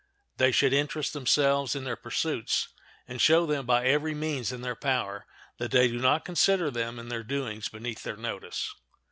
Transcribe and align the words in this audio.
They 0.37 0.51
should 0.51 0.73
interest 0.73 1.13
themselves 1.13 1.75
in 1.75 1.83
their 1.83 1.95
pursuits, 1.95 2.69
and 3.07 3.21
show 3.21 3.45
them 3.45 3.67
by 3.67 3.85
every 3.85 4.15
means 4.15 4.51
in 4.51 4.61
their 4.61 4.75
power 4.75 5.27
that 5.59 5.69
they 5.69 5.87
do 5.89 5.99
not 5.99 6.25
consider 6.25 6.71
them 6.71 6.97
and 6.97 7.11
their 7.11 7.23
doings 7.23 7.69
beneath 7.69 8.01
their 8.01 8.17
notice. 8.17 8.73